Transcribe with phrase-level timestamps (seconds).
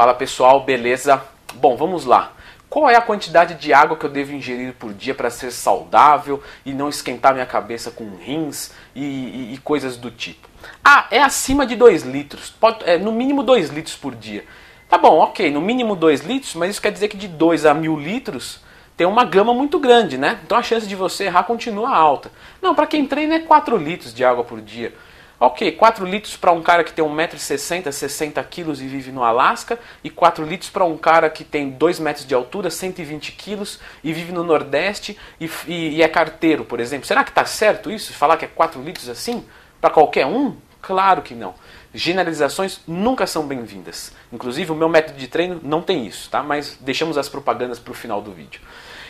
[0.00, 1.22] Fala pessoal, beleza?
[1.56, 2.32] Bom, vamos lá.
[2.70, 6.42] Qual é a quantidade de água que eu devo ingerir por dia para ser saudável
[6.64, 10.48] e não esquentar minha cabeça com rins e, e, e coisas do tipo?
[10.82, 14.46] Ah, é acima de 2 litros, pode, é, no mínimo 2 litros por dia.
[14.88, 17.74] Tá bom, ok, no mínimo 2 litros, mas isso quer dizer que de 2 a
[17.74, 18.62] mil litros
[18.96, 20.40] tem uma gama muito grande, né?
[20.42, 22.32] Então a chance de você errar continua alta.
[22.62, 24.94] Não, para quem treina é 4 litros de água por dia.
[25.42, 29.80] Ok, 4 litros para um cara que tem 1,60m, 60 kg e vive no Alasca,
[30.04, 34.12] e 4 litros para um cara que tem 2 metros de altura, 120 kg e
[34.12, 37.06] vive no Nordeste e, e, e é carteiro, por exemplo.
[37.06, 38.12] Será que está certo isso?
[38.12, 39.42] Falar que é 4 litros assim?
[39.80, 40.56] Para qualquer um?
[40.82, 41.54] Claro que não.
[41.94, 44.12] Generalizações nunca são bem-vindas.
[44.30, 46.42] Inclusive, o meu método de treino não tem isso, tá?
[46.42, 48.60] Mas deixamos as propagandas para o final do vídeo.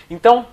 [0.09, 0.47] Então,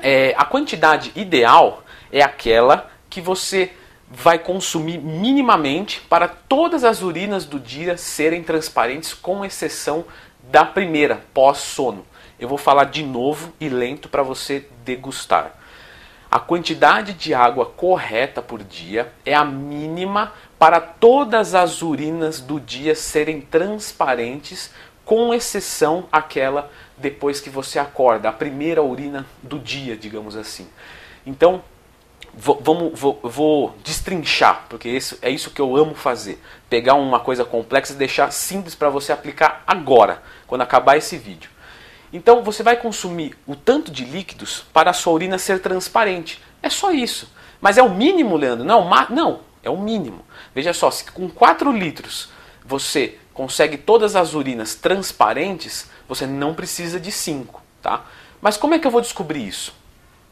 [0.00, 3.70] é, a quantidade ideal é aquela que você
[4.12, 10.04] vai consumir minimamente para todas as urinas do dia serem transparentes, com exceção
[10.50, 12.04] da primeira, pós-sono.
[12.38, 15.54] Eu vou falar de novo e lento para você degustar.
[16.30, 22.58] A quantidade de água correta por dia é a mínima para todas as urinas do
[22.58, 24.70] dia serem transparentes,
[25.04, 30.68] com exceção aquela depois que você acorda, a primeira urina do dia, digamos assim.
[31.26, 31.62] Então,
[32.34, 36.42] vou, vamos, vou, vou destrinchar, porque isso, é isso que eu amo fazer.
[36.68, 41.50] Pegar uma coisa complexa e deixar simples para você aplicar agora, quando acabar esse vídeo.
[42.12, 46.42] Então você vai consumir o tanto de líquidos para a sua urina ser transparente.
[46.62, 47.32] É só isso.
[47.60, 48.64] Mas é o mínimo, Leandro?
[48.64, 50.24] Não, não é o mínimo.
[50.54, 52.30] Veja só, se com 4 litros
[52.64, 58.04] você consegue todas as urinas transparentes, você não precisa de 5, tá?
[58.40, 59.74] Mas como é que eu vou descobrir isso?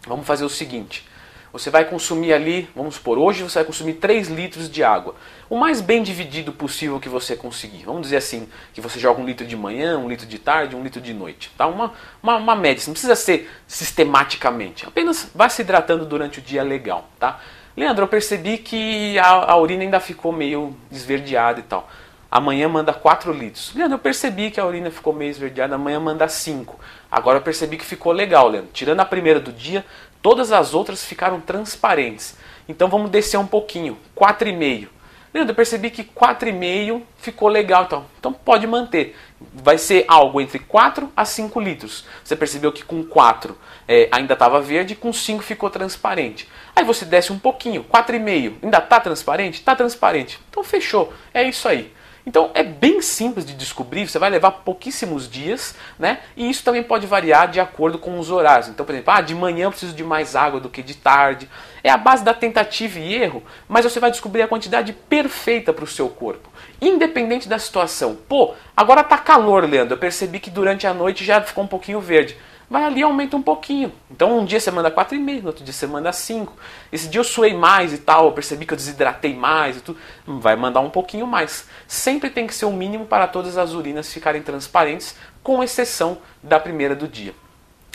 [0.07, 1.07] Vamos fazer o seguinte.
[1.53, 5.17] Você vai consumir ali, vamos supor, hoje você vai consumir 3 litros de água.
[5.49, 7.85] O mais bem dividido possível que você conseguir.
[7.85, 10.83] Vamos dizer assim, que você joga um litro de manhã, um litro de tarde, um
[10.83, 11.51] litro de noite.
[11.59, 11.67] Tá?
[11.67, 14.87] Uma, uma, uma média, não precisa ser sistematicamente.
[14.87, 17.09] Apenas vá se hidratando durante o dia legal.
[17.19, 17.41] Tá?
[17.77, 21.89] Leandro, eu percebi que a, a urina ainda ficou meio esverdeada e tal.
[22.31, 23.75] Amanhã manda 4 litros.
[23.75, 26.79] Leandro, eu percebi que a urina ficou meio esverdeada, amanhã manda 5.
[27.11, 28.71] Agora eu percebi que ficou legal, Leandro.
[28.73, 29.85] Tirando a primeira do dia,
[30.23, 32.37] Todas as outras ficaram transparentes.
[32.69, 34.89] Então vamos descer um pouquinho, 4,5.
[35.33, 38.05] Leandro, eu percebi que 4,5 ficou legal, então.
[38.19, 39.17] Então pode manter.
[39.55, 42.05] Vai ser algo entre 4 a 5 litros.
[42.25, 46.49] Você percebeu que com 4 é, ainda estava verde, com 5 ficou transparente.
[46.75, 48.55] Aí você desce um pouquinho, 4,5.
[48.63, 49.55] Ainda está transparente?
[49.55, 50.41] Está transparente.
[50.51, 51.13] Então fechou.
[51.33, 51.93] É isso aí.
[52.27, 56.21] Então é bem simples de descobrir, você vai levar pouquíssimos dias, né?
[56.37, 58.69] E isso também pode variar de acordo com os horários.
[58.69, 61.49] Então, por exemplo, ah, de manhã eu preciso de mais água do que de tarde.
[61.83, 65.85] É a base da tentativa e erro, mas você vai descobrir a quantidade perfeita para
[65.85, 66.51] o seu corpo,
[66.81, 68.17] independente da situação.
[68.29, 69.95] Pô, agora tá calor, Leandro.
[69.95, 72.37] Eu percebi que durante a noite já ficou um pouquinho verde
[72.71, 73.93] vai ali e aumenta um pouquinho.
[74.09, 76.57] Então um dia você manda 4,5, no outro dia você manda 5.
[76.93, 79.99] Esse dia eu suei mais e tal, eu percebi que eu desidratei mais e tudo.
[80.25, 81.67] Vai mandar um pouquinho mais.
[81.89, 86.61] Sempre tem que ser o mínimo para todas as urinas ficarem transparentes, com exceção da
[86.61, 87.35] primeira do dia.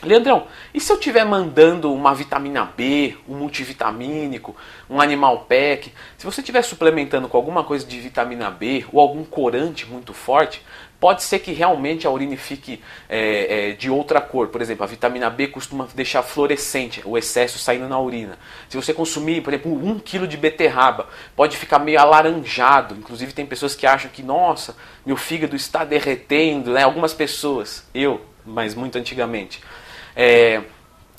[0.03, 4.55] Leandrão, e se eu estiver mandando uma vitamina B, um multivitamínico,
[4.89, 9.23] um animal pack, se você estiver suplementando com alguma coisa de vitamina B ou algum
[9.23, 10.61] corante muito forte,
[10.99, 14.49] pode ser que realmente a urina fique é, é, de outra cor.
[14.49, 18.37] Por exemplo, a vitamina B costuma deixar fluorescente, o excesso saindo na urina.
[18.67, 22.95] Se você consumir, por exemplo, um quilo de beterraba, pode ficar meio alaranjado.
[22.95, 26.83] Inclusive tem pessoas que acham que, nossa, meu fígado está derretendo, né?
[26.83, 29.61] Algumas pessoas, eu, mas muito antigamente.
[30.15, 30.61] É,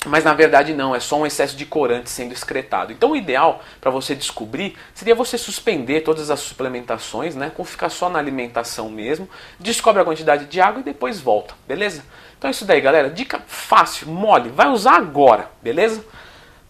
[0.05, 2.91] mas na verdade não, é só um excesso de corante sendo excretado.
[2.91, 7.89] Então o ideal para você descobrir seria você suspender todas as suplementações, né, com ficar
[7.89, 12.03] só na alimentação mesmo, descobre a quantidade de água e depois volta, beleza?
[12.37, 13.09] Então é isso daí, galera.
[13.09, 16.05] Dica fácil, mole, vai usar agora, beleza?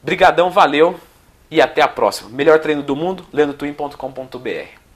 [0.01, 0.99] Brigadão, valeu
[1.51, 2.29] e até a próxima.
[2.29, 4.86] Melhor treino do mundo, lendotwin.com.br.